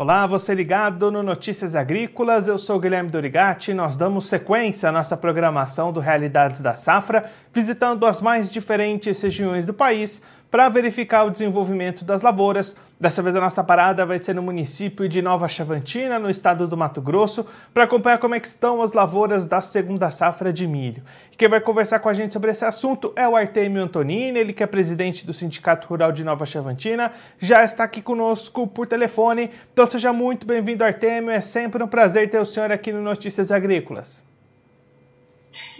Olá, 0.00 0.26
você 0.26 0.54
ligado 0.54 1.10
no 1.10 1.22
Notícias 1.22 1.74
Agrícolas, 1.74 2.48
eu 2.48 2.58
sou 2.58 2.80
Guilherme 2.80 3.10
Dorigati. 3.10 3.74
Nós 3.74 3.98
damos 3.98 4.30
sequência 4.30 4.88
à 4.88 4.92
nossa 4.92 5.14
programação 5.14 5.92
do 5.92 6.00
Realidades 6.00 6.62
da 6.62 6.74
Safra, 6.74 7.30
visitando 7.52 8.06
as 8.06 8.18
mais 8.18 8.50
diferentes 8.50 9.20
regiões 9.20 9.66
do 9.66 9.74
país 9.74 10.22
para 10.50 10.70
verificar 10.70 11.24
o 11.24 11.30
desenvolvimento 11.30 12.02
das 12.02 12.22
lavouras. 12.22 12.74
Dessa 13.00 13.22
vez 13.22 13.34
a 13.34 13.40
nossa 13.40 13.64
parada 13.64 14.04
vai 14.04 14.18
ser 14.18 14.34
no 14.34 14.42
município 14.42 15.08
de 15.08 15.22
Nova 15.22 15.48
Chavantina, 15.48 16.18
no 16.18 16.28
estado 16.28 16.68
do 16.68 16.76
Mato 16.76 17.00
Grosso, 17.00 17.46
para 17.72 17.84
acompanhar 17.84 18.18
como 18.18 18.34
é 18.34 18.38
estão 18.38 18.82
as 18.82 18.92
lavouras 18.92 19.46
da 19.46 19.62
segunda 19.62 20.10
safra 20.10 20.52
de 20.52 20.66
milho. 20.66 21.02
E 21.32 21.36
quem 21.36 21.48
vai 21.48 21.62
conversar 21.62 22.00
com 22.00 22.10
a 22.10 22.12
gente 22.12 22.34
sobre 22.34 22.50
esse 22.50 22.62
assunto 22.62 23.10
é 23.16 23.26
o 23.26 23.34
Artemio 23.34 23.82
Antonini, 23.82 24.38
ele 24.38 24.52
que 24.52 24.62
é 24.62 24.66
presidente 24.66 25.24
do 25.24 25.32
Sindicato 25.32 25.88
Rural 25.88 26.12
de 26.12 26.22
Nova 26.22 26.44
Chavantina, 26.44 27.10
já 27.38 27.64
está 27.64 27.84
aqui 27.84 28.02
conosco 28.02 28.66
por 28.66 28.86
telefone. 28.86 29.50
Então 29.72 29.86
seja 29.86 30.12
muito 30.12 30.46
bem-vindo, 30.46 30.84
Artemio. 30.84 31.30
É 31.30 31.40
sempre 31.40 31.82
um 31.82 31.88
prazer 31.88 32.28
ter 32.28 32.38
o 32.38 32.44
senhor 32.44 32.70
aqui 32.70 32.92
no 32.92 33.00
Notícias 33.00 33.50
Agrícolas. 33.50 34.22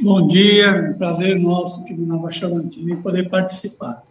Bom 0.00 0.26
dia, 0.26 0.95
prazer 0.96 1.38
nosso 1.38 1.82
aqui 1.82 1.92
de 1.92 2.02
Nova 2.02 2.32
Chavantina 2.32 2.96
poder 2.96 3.28
participar. 3.28 4.02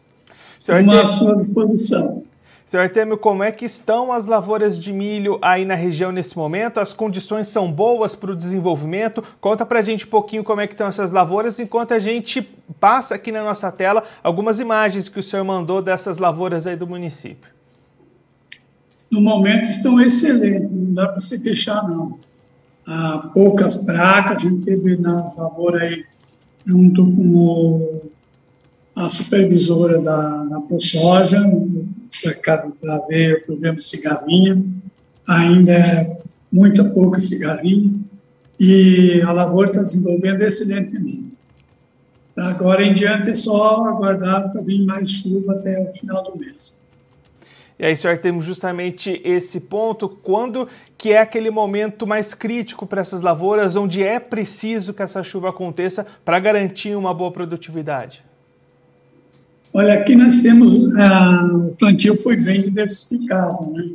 Senhor 0.59 0.99
à 0.99 1.05
sua 1.07 1.35
disposição. 1.35 2.28
Senhor 2.69 2.83
Artemio, 2.83 3.17
como 3.17 3.41
é 3.41 3.51
que 3.51 3.65
estão 3.65 4.13
as 4.13 4.27
lavouras 4.27 4.79
de 4.79 4.93
milho 4.93 5.39
aí 5.41 5.65
na 5.65 5.73
região 5.73 6.11
nesse 6.11 6.37
momento? 6.37 6.79
As 6.79 6.93
condições 6.93 7.47
são 7.47 7.71
boas 7.71 8.15
para 8.15 8.29
o 8.29 8.35
desenvolvimento? 8.35 9.23
Conta 9.41 9.65
para 9.65 9.79
a 9.79 9.81
gente 9.81 10.05
um 10.05 10.09
pouquinho 10.09 10.43
como 10.43 10.61
é 10.61 10.67
que 10.67 10.75
estão 10.75 10.85
essas 10.85 11.09
lavouras, 11.09 11.57
enquanto 11.57 11.95
a 11.95 11.99
gente 11.99 12.43
passa 12.79 13.15
aqui 13.15 13.31
na 13.31 13.43
nossa 13.43 13.71
tela 13.71 14.03
algumas 14.21 14.59
imagens 14.59 15.09
que 15.09 15.19
o 15.19 15.23
senhor 15.23 15.43
mandou 15.43 15.81
dessas 15.81 16.19
lavouras 16.19 16.67
aí 16.67 16.75
do 16.75 16.85
município. 16.85 17.49
No 19.09 19.20
momento 19.20 19.63
estão 19.63 19.99
excelentes, 19.99 20.71
não 20.71 20.93
dá 20.93 21.07
para 21.07 21.20
se 21.20 21.41
queixar 21.41 21.87
não. 21.87 22.20
Há 22.85 23.31
poucas 23.33 23.77
pragas, 23.77 24.45
a 24.45 24.48
gente 24.48 24.61
teve 24.61 24.95
nas 24.95 25.35
lavouras 25.35 25.81
aí 25.81 26.05
junto 26.67 27.04
com 27.04 27.35
o 27.35 28.01
a 28.95 29.09
supervisora 29.09 29.99
da, 29.99 30.43
da 30.43 30.59
ProSoja, 30.59 31.41
para 32.82 32.98
ver 33.07 33.35
o 33.35 33.46
problema 33.46 33.76
de 33.76 33.84
cigarrinha, 33.84 34.63
ainda 35.27 35.74
é 35.74 36.18
muito 36.51 36.93
pouca 36.93 37.20
cigarrinha, 37.20 37.99
e 38.60 39.21
a 39.21 39.32
lavoura 39.32 39.70
está 39.70 39.82
desenvolvendo 39.82 40.41
excelentemente. 40.41 41.29
Agora 42.35 42.84
em 42.84 42.93
diante 42.93 43.29
é 43.29 43.35
só 43.35 43.85
aguardar 43.85 44.51
para 44.51 44.62
vir 44.62 44.85
mais 44.85 45.10
chuva 45.10 45.54
até 45.54 45.79
o 45.79 45.93
final 45.93 46.24
do 46.24 46.38
mês. 46.38 46.84
E 47.77 47.85
aí, 47.85 47.96
senhor, 47.96 48.18
temos 48.18 48.44
justamente 48.44 49.21
esse 49.23 49.60
ponto, 49.60 50.10
quando 50.10 50.68
que 50.98 51.13
é 51.13 51.21
aquele 51.21 51.49
momento 51.49 52.05
mais 52.05 52.34
crítico 52.34 52.85
para 52.85 52.99
essas 52.99 53.21
lavouras, 53.21 53.77
onde 53.77 54.04
é 54.04 54.20
preciso 54.20 54.94
que 54.94 55.01
essa 55.01 55.23
chuva 55.23 55.49
aconteça 55.49 56.05
para 56.26 56.40
garantir 56.41 56.98
uma 56.98 57.13
boa 57.13 57.32
produtividade? 57.32 58.21
Olha, 59.73 59.93
aqui 59.93 60.15
nós 60.15 60.41
temos, 60.41 60.95
ah, 60.98 61.48
o 61.53 61.75
plantio 61.75 62.15
foi 62.15 62.35
bem 62.35 62.62
diversificado, 62.62 63.71
né? 63.71 63.91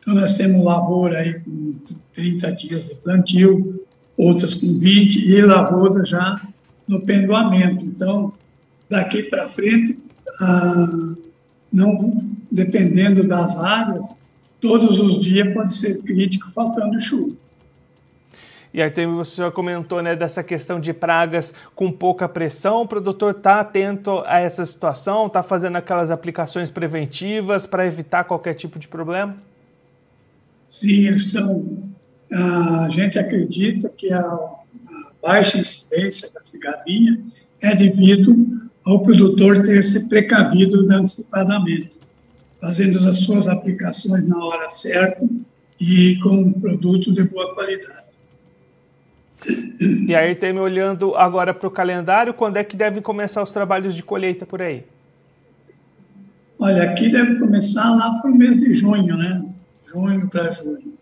Então, 0.00 0.14
nós 0.14 0.36
temos 0.38 0.64
lavoura 0.64 1.18
aí 1.18 1.38
com 1.40 1.74
30 2.14 2.52
dias 2.52 2.88
de 2.88 2.94
plantio, 2.96 3.84
outras 4.16 4.54
com 4.54 4.78
20, 4.78 5.28
e 5.28 5.42
lavoura 5.42 6.04
já 6.04 6.40
no 6.86 7.02
pendoamento. 7.02 7.84
Então, 7.84 8.32
daqui 8.88 9.22
para 9.24 9.48
frente, 9.48 9.98
ah, 10.40 11.14
não 11.70 11.96
dependendo 12.50 13.26
das 13.26 13.58
áreas, 13.58 14.08
todos 14.60 14.98
os 14.98 15.20
dias 15.20 15.52
pode 15.52 15.74
ser 15.74 16.02
crítico 16.02 16.50
faltando 16.50 16.98
chuva. 17.00 17.36
E 18.72 18.82
aí 18.82 18.90
também 18.90 19.14
você 19.14 19.36
já 19.36 19.50
comentou 19.50 20.02
né, 20.02 20.14
dessa 20.14 20.42
questão 20.42 20.78
de 20.78 20.92
pragas 20.92 21.54
com 21.74 21.90
pouca 21.90 22.28
pressão. 22.28 22.82
O 22.82 22.88
produtor 22.88 23.32
está 23.32 23.60
atento 23.60 24.22
a 24.26 24.40
essa 24.40 24.64
situação, 24.66 25.26
está 25.26 25.42
fazendo 25.42 25.76
aquelas 25.76 26.10
aplicações 26.10 26.68
preventivas 26.68 27.66
para 27.66 27.86
evitar 27.86 28.24
qualquer 28.24 28.54
tipo 28.54 28.78
de 28.78 28.86
problema? 28.86 29.36
Sim, 30.68 31.06
eles 31.06 31.26
estão. 31.26 31.64
A 32.30 32.88
gente 32.90 33.18
acredita 33.18 33.88
que 33.88 34.12
a, 34.12 34.20
a 34.20 34.58
baixa 35.22 35.58
incidência 35.58 36.30
da 36.32 36.40
cigarrinha 36.40 37.18
é 37.62 37.74
devido 37.74 38.68
ao 38.84 39.02
produtor 39.02 39.62
ter 39.62 39.82
se 39.82 40.08
precavido 40.08 40.86
antecipadamente, 40.90 41.92
fazendo 42.60 42.98
as 43.08 43.18
suas 43.18 43.48
aplicações 43.48 44.26
na 44.26 44.38
hora 44.44 44.68
certa 44.68 45.26
e 45.80 46.16
com 46.22 46.36
um 46.36 46.52
produto 46.52 47.12
de 47.12 47.24
boa 47.24 47.54
qualidade. 47.54 48.07
E 49.80 50.14
aí 50.14 50.34
tem 50.34 50.52
me 50.52 50.58
olhando 50.58 51.14
agora 51.14 51.54
para 51.54 51.68
o 51.68 51.70
calendário, 51.70 52.34
quando 52.34 52.56
é 52.56 52.64
que 52.64 52.76
devem 52.76 53.00
começar 53.00 53.42
os 53.42 53.52
trabalhos 53.52 53.94
de 53.94 54.02
colheita 54.02 54.44
por 54.44 54.60
aí? 54.60 54.84
Olha, 56.58 56.82
aqui 56.82 57.08
deve 57.08 57.36
começar 57.38 57.94
lá 57.94 58.18
para 58.20 58.30
o 58.30 58.34
mês 58.34 58.56
de 58.56 58.74
junho, 58.74 59.16
né? 59.16 59.48
Junho 59.86 60.28
para 60.28 60.50
julho. 60.50 60.98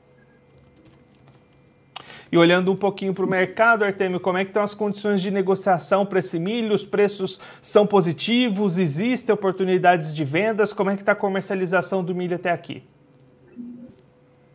E 2.31 2.37
olhando 2.37 2.71
um 2.73 2.77
pouquinho 2.77 3.15
para 3.15 3.25
o 3.25 3.29
mercado, 3.29 3.85
Artemio, 3.85 4.21
como 4.21 4.37
é 4.37 4.45
que 4.45 4.51
estão 4.51 4.63
as 4.63 4.75
condições 4.75 5.23
de 5.23 5.31
negociação 5.31 6.05
para 6.05 6.19
esse 6.19 6.39
milho? 6.39 6.75
Os 6.75 6.85
preços 6.85 7.41
são 7.63 7.87
positivos? 7.87 8.77
Existem 8.77 9.33
oportunidades 9.33 10.15
de 10.15 10.25
vendas? 10.25 10.73
Como 10.73 10.91
é 10.91 10.97
que 10.97 11.03
está 11.03 11.13
a 11.13 11.17
comercialização 11.17 12.05
do 12.05 12.15
milho 12.15 12.35
até 12.35 12.51
aqui? 12.51 12.83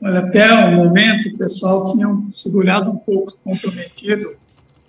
Olha, 0.04 0.20
até 0.20 0.52
o 0.52 0.72
momento 0.76 1.30
o 1.30 1.38
pessoal 1.38 1.92
tinha 1.92 2.08
segurado 2.34 2.90
um 2.92 2.98
pouco 2.98 3.38
comprometido, 3.44 4.36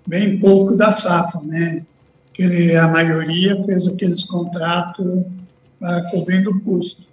bem 0.06 0.38
pouco 0.38 0.74
da 0.74 0.90
safra, 0.90 1.40
né? 1.42 1.84
Que 2.32 2.74
a 2.74 2.88
maioria 2.88 3.62
fez 3.64 3.86
aqueles 3.88 4.24
contratos 4.24 5.06
uh, 5.06 6.10
cobrindo 6.10 6.50
o 6.50 6.60
custo. 6.60 7.06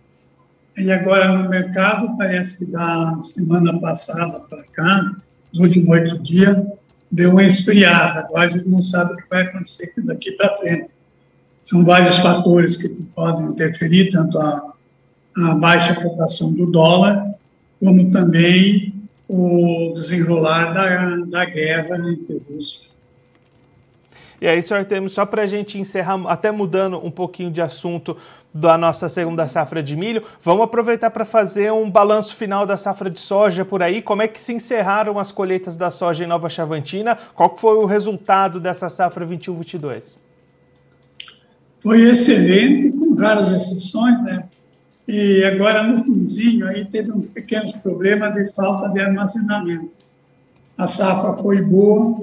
E 0.77 0.89
agora 0.91 1.38
no 1.38 1.49
mercado, 1.49 2.15
parece 2.17 2.59
que 2.59 2.71
da 2.71 3.21
semana 3.21 3.77
passada 3.81 4.39
para 4.39 4.63
cá, 4.63 5.15
nos 5.51 5.59
últimos 5.59 5.89
oito 5.89 6.19
dias, 6.19 6.57
deu 7.11 7.31
uma 7.31 7.43
esfriada. 7.43 8.21
Agora 8.21 8.45
a 8.45 8.47
gente 8.47 8.69
não 8.69 8.81
sabe 8.81 9.13
o 9.13 9.17
que 9.17 9.29
vai 9.29 9.41
acontecer 9.41 9.91
daqui 9.97 10.31
para 10.33 10.55
frente. 10.55 10.88
São 11.59 11.83
vários 11.83 12.19
fatores 12.19 12.77
que 12.77 12.88
podem 13.13 13.47
interferir, 13.47 14.09
tanto 14.09 14.39
a, 14.39 14.73
a 15.38 15.55
baixa 15.55 16.01
cotação 16.01 16.53
do 16.53 16.65
dólar, 16.65 17.35
como 17.79 18.09
também 18.09 18.94
o 19.28 19.94
desenrolar 19.94 20.72
da, 20.72 21.17
da 21.17 21.45
guerra 21.45 21.97
entre 22.12 22.41
Rússia. 22.50 22.90
E 24.41 24.47
aí, 24.47 24.63
senhor 24.63 24.85
Temos, 24.85 25.13
só 25.13 25.25
para 25.25 25.44
a 25.44 25.47
gente 25.47 25.78
encerrar, 25.78 26.19
até 26.28 26.50
mudando 26.50 26.97
um 27.06 27.12
pouquinho 27.12 27.51
de 27.51 27.62
assunto 27.62 28.16
da 28.53 28.78
nossa 28.78 29.07
segunda 29.09 29.47
safra 29.47 29.84
de 29.84 29.95
milho, 29.95 30.23
vamos 30.41 30.63
aproveitar 30.63 31.12
para 31.12 31.25
fazer 31.25 31.72
um 31.72 31.89
balanço 31.91 32.35
final 32.35 32.66
da 32.66 32.78
safra 32.78 33.09
de 33.09 33.19
soja 33.19 33.63
por 33.63 33.84
aí. 33.84 34.01
Como 34.01 34.22
é 34.22 34.28
que 34.28 34.39
se 34.39 34.53
encerraram 34.53 35.19
as 35.19 35.31
colheitas 35.31 35.78
da 35.78 35.91
soja 35.91 36.23
em 36.23 36.28
Nova 36.28 36.50
Chavantina? 36.50 37.18
Qual 37.35 37.56
foi 37.57 37.75
o 37.75 37.85
resultado 37.85 38.59
dessa 38.59 38.89
safra 38.89 39.28
21-22? 39.28 40.18
Foi 41.81 42.01
excelente, 42.01 42.91
com 42.91 43.13
raras 43.13 43.51
exceções, 43.51 44.22
né? 44.23 44.47
E 45.11 45.43
agora, 45.43 45.81
no 45.81 46.03
finzinho, 46.03 46.67
aí 46.67 46.85
teve 46.85 47.11
um 47.11 47.21
pequeno 47.21 47.73
problema 47.81 48.29
de 48.31 48.45
falta 48.53 48.89
de 48.89 49.01
armazenamento. 49.01 49.89
A 50.77 50.87
safra 50.87 51.35
foi 51.41 51.63
boa 51.63 52.21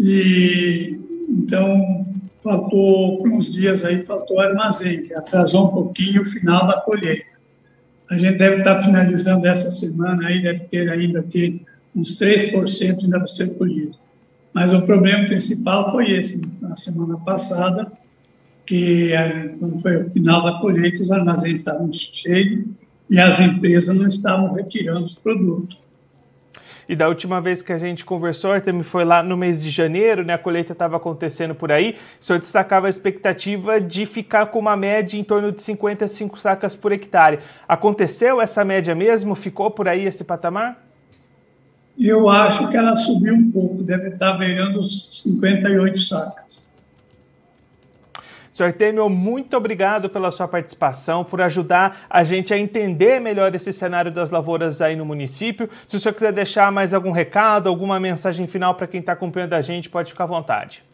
e, 0.00 0.98
então, 1.28 2.06
faltou, 2.42 3.18
por 3.18 3.28
uns 3.28 3.50
dias 3.50 3.84
aí, 3.84 4.02
faltou 4.02 4.40
armazém, 4.40 5.02
que 5.02 5.12
atrasou 5.12 5.66
um 5.66 5.74
pouquinho 5.74 6.22
o 6.22 6.24
final 6.24 6.66
da 6.66 6.80
colheita. 6.80 7.34
A 8.10 8.16
gente 8.16 8.38
deve 8.38 8.60
estar 8.60 8.82
finalizando 8.82 9.46
essa 9.46 9.70
semana 9.70 10.26
aí, 10.26 10.42
deve 10.42 10.60
ter 10.60 10.88
ainda 10.88 11.20
aqui 11.20 11.60
uns 11.94 12.18
3% 12.18 13.04
ainda 13.04 13.18
para 13.18 13.28
ser 13.28 13.58
colhido. 13.58 13.94
Mas 14.54 14.72
o 14.72 14.80
problema 14.80 15.26
principal 15.26 15.90
foi 15.90 16.12
esse, 16.12 16.40
na 16.62 16.76
semana 16.76 17.18
passada, 17.18 17.92
que 18.72 19.12
eh, 19.12 19.54
quando 19.58 19.78
foi 19.78 19.98
o 19.98 20.08
final 20.08 20.42
da 20.42 20.58
colheita, 20.58 21.02
os 21.02 21.10
armazéns 21.10 21.56
estavam 21.56 21.92
cheios 21.92 22.64
e 23.10 23.20
as 23.20 23.38
empresas 23.38 23.94
não 23.94 24.08
estavam 24.08 24.50
retirando 24.54 25.04
os 25.04 25.14
produtos. 25.14 25.78
E 26.88 26.96
da 26.96 27.06
última 27.06 27.38
vez 27.38 27.60
que 27.60 27.70
a 27.70 27.76
gente 27.76 28.02
conversou, 28.02 28.50
Artemio, 28.50 28.82
foi 28.82 29.04
lá 29.04 29.22
no 29.22 29.36
mês 29.36 29.62
de 29.62 29.68
janeiro, 29.68 30.24
né? 30.24 30.32
A 30.32 30.38
colheita 30.38 30.72
estava 30.72 30.96
acontecendo 30.96 31.54
por 31.54 31.70
aí. 31.70 31.96
O 32.18 32.24
senhor 32.24 32.38
destacava 32.38 32.86
a 32.86 32.90
expectativa 32.90 33.78
de 33.78 34.06
ficar 34.06 34.46
com 34.46 34.58
uma 34.58 34.74
média 34.74 35.18
em 35.18 35.24
torno 35.24 35.52
de 35.52 35.60
55 35.60 36.38
sacas 36.38 36.74
por 36.74 36.92
hectare. 36.92 37.40
Aconteceu 37.68 38.40
essa 38.40 38.64
média 38.64 38.94
mesmo? 38.94 39.34
Ficou 39.34 39.70
por 39.70 39.86
aí 39.86 40.06
esse 40.06 40.24
patamar? 40.24 40.82
Eu 41.98 42.26
acho 42.26 42.70
que 42.70 42.76
ela 42.78 42.96
subiu 42.96 43.34
um 43.34 43.50
pouco, 43.50 43.82
deve 43.82 44.08
estar 44.08 44.32
beirando 44.32 44.80
os 44.80 45.22
58 45.22 45.98
sacas. 45.98 46.71
Sr. 48.52 48.64
Artemio, 48.64 49.08
muito 49.08 49.56
obrigado 49.56 50.10
pela 50.10 50.30
sua 50.30 50.46
participação, 50.46 51.24
por 51.24 51.40
ajudar 51.40 52.06
a 52.08 52.22
gente 52.22 52.52
a 52.52 52.58
entender 52.58 53.18
melhor 53.18 53.54
esse 53.54 53.72
cenário 53.72 54.12
das 54.12 54.30
lavouras 54.30 54.82
aí 54.82 54.94
no 54.94 55.06
município. 55.06 55.70
Se 55.86 55.96
o 55.96 56.00
senhor 56.00 56.12
quiser 56.12 56.32
deixar 56.32 56.70
mais 56.70 56.92
algum 56.92 57.12
recado, 57.12 57.68
alguma 57.68 57.98
mensagem 57.98 58.46
final 58.46 58.74
para 58.74 58.86
quem 58.86 59.00
está 59.00 59.12
acompanhando 59.12 59.54
a 59.54 59.62
gente, 59.62 59.88
pode 59.88 60.12
ficar 60.12 60.24
à 60.24 60.26
vontade. 60.26 60.84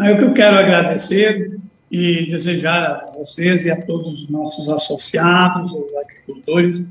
É 0.00 0.12
o 0.12 0.16
que 0.16 0.24
eu 0.24 0.32
quero 0.32 0.58
agradecer 0.58 1.58
e 1.90 2.26
desejar 2.26 2.84
a 2.84 3.10
vocês 3.12 3.64
e 3.64 3.70
a 3.70 3.84
todos 3.84 4.22
os 4.22 4.28
nossos 4.28 4.68
associados, 4.68 5.72
os 5.72 5.96
agricultores, 5.96 6.84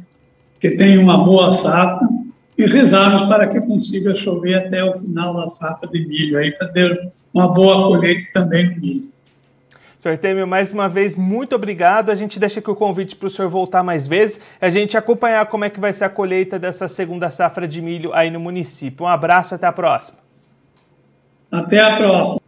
que 0.59 0.71
tenham 0.71 1.03
uma 1.03 1.23
boa 1.23 1.51
safra 1.51 2.07
e 2.57 2.65
rezarmos 2.65 3.27
para 3.27 3.47
que 3.47 3.61
consiga 3.61 4.15
chover 4.15 4.55
até 4.55 4.83
o 4.83 4.93
final 4.93 5.33
da 5.33 5.47
safra 5.47 5.89
de 5.89 6.05
milho, 6.05 6.37
aí 6.37 6.51
para 6.51 6.69
ter 6.69 6.99
uma 7.35 7.53
boa 7.53 7.89
colheita 7.89 8.23
também 8.33 8.69
no 8.69 8.79
milho. 8.79 9.13
Sr. 9.99 10.17
Temer, 10.17 10.47
mais 10.47 10.71
uma 10.71 10.87
vez, 10.87 11.17
muito 11.17 11.53
obrigado. 11.53 12.09
A 12.09 12.15
gente 12.15 12.39
deixa 12.39 12.61
aqui 12.61 12.71
o 12.71 12.75
convite 12.75 13.15
para 13.15 13.27
o 13.27 13.29
senhor 13.29 13.49
voltar 13.49 13.83
mais 13.83 14.07
vezes, 14.07 14.39
a 14.61 14.69
gente 14.69 14.95
acompanhar 14.95 15.45
como 15.47 15.65
é 15.65 15.69
que 15.69 15.79
vai 15.79 15.91
ser 15.91 16.05
a 16.05 16.09
colheita 16.09 16.57
dessa 16.57 16.87
segunda 16.87 17.29
safra 17.29 17.67
de 17.67 17.81
milho 17.81 18.13
aí 18.13 18.31
no 18.31 18.39
município. 18.39 19.05
Um 19.05 19.09
abraço, 19.09 19.53
até 19.53 19.67
a 19.67 19.73
próxima. 19.73 20.19
Até 21.51 21.79
a 21.79 21.97
próxima. 21.97 22.44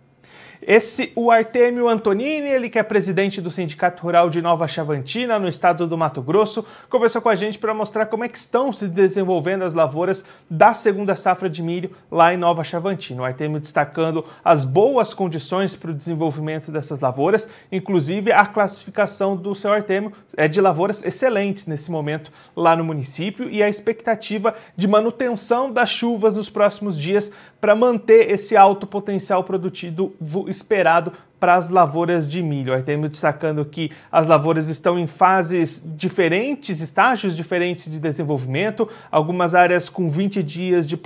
Esse, 0.68 1.14
o 1.16 1.32
Artemio 1.32 1.88
Antonini, 1.88 2.50
ele 2.50 2.70
que 2.70 2.78
é 2.78 2.84
presidente 2.84 3.40
do 3.40 3.50
Sindicato 3.50 4.04
Rural 4.04 4.30
de 4.30 4.42
Nova 4.42 4.68
Chavantina, 4.68 5.40
no 5.40 5.48
estado 5.48 5.88
do 5.88 5.98
Mato 5.98 6.22
Grosso, 6.22 6.66
conversou 6.90 7.22
com 7.22 7.30
a 7.30 7.38
gente 7.38 7.58
para 7.58 7.74
mostrar 7.74 8.08
como 8.08 8.26
é 8.26 8.28
que 8.28 8.38
estão 8.38 8.74
se 8.74 8.86
desenvolvendo 8.86 9.62
as 9.62 9.74
lavouras 9.74 10.26
da 10.50 10.74
segunda 10.74 11.16
safra 11.16 11.50
de 11.50 11.64
milho 11.64 11.92
lá 12.12 12.34
em 12.34 12.38
Nova 12.38 12.66
Chavantina. 12.66 13.22
O 13.22 13.26
Artemio 13.26 13.62
destacando 13.62 14.26
as 14.44 14.66
boas 14.66 15.14
condições 15.14 15.74
para 15.74 15.92
o 15.92 15.94
desenvolvimento 15.94 16.70
dessas 16.70 17.00
lavouras, 17.00 17.50
inclusive 17.72 18.34
a 18.34 18.46
classificação 18.46 19.38
do 19.38 19.56
seu 19.56 19.72
Artemio 19.72 20.12
é 20.36 20.50
de 20.50 20.60
lavouras 20.60 21.02
excelentes 21.06 21.66
nesse 21.66 21.90
momento 21.90 22.30
lá 22.54 22.76
no 22.76 22.84
município 22.84 23.50
e 23.50 23.64
a 23.64 23.70
expectativa 23.70 24.54
de 24.76 24.86
manutenção 24.86 25.72
das 25.72 25.90
chuvas 25.90 26.36
nos 26.36 26.50
próximos 26.50 27.00
dias 27.00 27.32
para 27.62 27.74
manter 27.74 28.30
esse 28.30 28.56
alto 28.56 28.86
potencial 28.86 29.46
produtivo 29.46 30.14
esperado 30.58 31.14
para 31.40 31.56
as 31.56 31.70
lavouras 31.70 32.30
de 32.30 32.42
milho. 32.42 32.74
Artemio 32.74 33.10
destacando 33.10 33.64
que 33.66 33.92
as 34.12 34.28
lavouras 34.28 34.70
estão 34.70 34.98
em 34.98 35.08
fases 35.08 35.84
diferentes, 35.96 36.80
estágios 36.82 37.36
diferentes 37.36 37.92
de 37.92 38.00
desenvolvimento, 38.00 38.90
algumas 39.12 39.54
áreas 39.54 39.90
com 39.90 40.08
20 40.08 40.42
dias 40.42 40.88
de, 40.88 40.98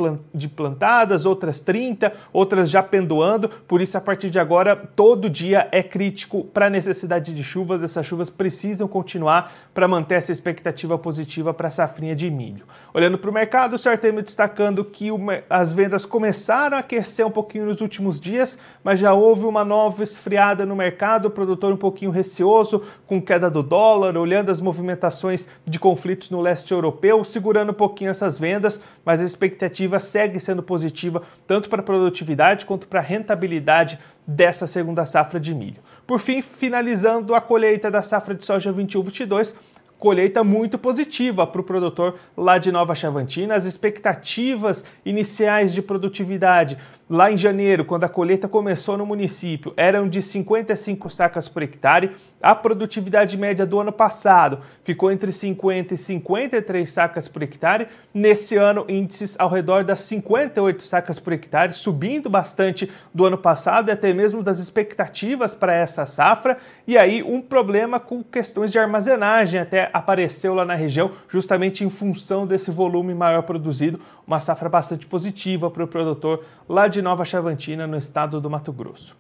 plantadas, 0.48 1.25
outras 1.25 1.60
30, 1.60 2.13
outras 2.31 2.69
já 2.69 2.81
pendoando, 2.81 3.50
por 3.50 3.81
isso 3.81 3.98
a 3.98 4.01
partir 4.01 4.30
de 4.30 4.39
agora 4.39 4.75
todo 4.75 5.30
dia 5.30 5.68
é 5.72 5.83
crítico 5.83 6.44
para 6.45 6.68
a 6.68 6.69
necessidade 6.69 7.33
de 7.33 7.44
chuvas, 7.44 7.83
essas 7.83 8.06
chuvas 8.06 8.30
precisam 8.30 8.88
continuar 8.88 9.54
para 9.74 9.88
manter 9.88 10.16
essa 10.16 10.31
expectativa 10.31 10.98
positiva 10.98 11.54
para 11.54 11.68
a 11.68 11.72
safrinha 11.72 12.16
de 12.16 12.30
milho. 12.30 12.66
Olhando 12.94 13.18
para 13.18 13.30
o 13.30 13.33
mercado, 13.33 13.75
o 13.75 13.89
Artemio 13.89 14.22
destacando 14.22 14.83
que 14.83 15.10
as 15.50 15.74
vendas 15.74 16.06
começaram 16.06 16.75
a 16.75 16.81
aquecer 16.81 17.25
um 17.25 17.31
pouquinho 17.31 17.66
nos 17.66 17.80
últimos 17.80 18.19
dias, 18.19 18.57
mas 18.83 19.00
já 19.00 19.13
houve 19.13 19.45
uma 19.45 19.63
nova 19.63 20.04
esfriada 20.21 20.68
no 20.68 20.75
mercado, 20.75 21.25
o 21.27 21.31
produtor 21.31 21.73
um 21.73 21.77
pouquinho 21.77 22.12
receoso 22.12 22.83
com 23.07 23.19
queda 23.19 23.50
do 23.50 23.63
dólar, 23.63 24.15
olhando 24.15 24.51
as 24.51 24.62
movimentações 24.62 25.47
de 25.65 25.79
conflitos 25.79 26.29
no 26.29 26.39
leste 26.39 26.71
europeu, 26.71 27.23
segurando 27.25 27.71
um 27.71 27.73
pouquinho 27.73 28.12
essas 28.12 28.38
vendas, 28.38 28.79
mas 29.03 29.19
a 29.19 29.25
expectativa 29.25 30.00
segue 30.00 30.39
sendo 30.39 30.62
positiva 30.62 31.23
tanto 31.47 31.69
para 31.69 31.81
a 31.81 31.83
produtividade 31.83 32.68
quanto 32.68 32.88
para 32.88 33.00
a 33.00 33.03
rentabilidade 33.03 33.97
dessa 34.27 34.68
segunda 34.68 35.07
safra 35.07 35.39
de 35.39 35.56
milho. 35.56 35.81
Por 36.06 36.19
fim, 36.19 36.41
finalizando 36.41 37.33
a 37.33 37.41
colheita 37.41 37.89
da 37.89 38.03
safra 38.03 38.35
de 38.35 38.45
soja 38.45 38.71
21-22, 38.71 39.56
colheita 39.97 40.44
muito 40.44 40.77
positiva 40.77 41.45
para 41.45 41.62
o 41.62 41.63
produtor 41.63 42.15
lá 42.35 42.57
de 42.57 42.71
Nova 42.71 42.94
Chavantina. 42.94 43.56
As 43.56 43.65
expectativas 43.65 44.83
iniciais 45.06 45.73
de 45.73 45.81
produtividade 45.81 46.77
Lá 47.13 47.29
em 47.29 47.35
janeiro, 47.35 47.83
quando 47.83 48.05
a 48.05 48.09
colheita 48.09 48.47
começou 48.47 48.97
no 48.97 49.05
município, 49.05 49.73
eram 49.75 50.07
de 50.07 50.21
55 50.21 51.09
sacas 51.09 51.45
por 51.49 51.61
hectare. 51.61 52.11
A 52.41 52.55
produtividade 52.55 53.37
média 53.37 53.65
do 53.65 53.81
ano 53.81 53.91
passado 53.91 54.59
ficou 54.81 55.11
entre 55.11 55.29
50 55.29 55.93
e 55.93 55.97
53 55.97 56.89
sacas 56.89 57.27
por 57.27 57.43
hectare. 57.43 57.89
Nesse 58.13 58.55
ano, 58.55 58.85
índices 58.87 59.37
ao 59.37 59.49
redor 59.49 59.83
das 59.83 59.99
58 59.99 60.83
sacas 60.83 61.19
por 61.19 61.33
hectare, 61.33 61.73
subindo 61.73 62.29
bastante 62.29 62.89
do 63.13 63.25
ano 63.25 63.37
passado 63.37 63.89
e 63.89 63.91
até 63.91 64.13
mesmo 64.13 64.41
das 64.41 64.59
expectativas 64.59 65.53
para 65.53 65.75
essa 65.75 66.05
safra. 66.05 66.59
E 66.87 66.97
aí, 66.97 67.21
um 67.21 67.41
problema 67.41 67.99
com 67.99 68.23
questões 68.23 68.71
de 68.71 68.79
armazenagem 68.79 69.59
até 69.59 69.89
apareceu 69.91 70.53
lá 70.53 70.63
na 70.63 70.75
região, 70.75 71.11
justamente 71.27 71.83
em 71.83 71.89
função 71.89 72.47
desse 72.47 72.71
volume 72.71 73.13
maior 73.13 73.43
produzido 73.43 73.99
uma 74.25 74.39
safra 74.39 74.69
bastante 74.69 75.05
positiva 75.05 75.69
para 75.69 75.83
o 75.83 75.87
produtor 75.87 76.45
lá 76.69 76.87
de 77.01 77.03
Nova 77.03 77.25
Chavantina, 77.25 77.88
no 77.88 77.98
estado 77.98 78.39
do 78.39 78.48
Mato 78.48 78.71
Grosso. 78.71 79.18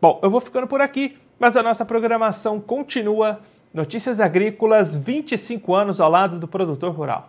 Bom, 0.00 0.20
eu 0.22 0.30
vou 0.30 0.40
ficando 0.40 0.68
por 0.68 0.80
aqui, 0.80 1.18
mas 1.36 1.56
a 1.56 1.62
nossa 1.64 1.84
programação 1.84 2.60
continua. 2.60 3.40
Notícias 3.74 4.20
Agrícolas, 4.20 4.94
25 4.94 5.74
anos 5.74 6.00
ao 6.00 6.08
lado 6.08 6.38
do 6.38 6.46
produtor 6.46 6.92
rural. 6.92 7.28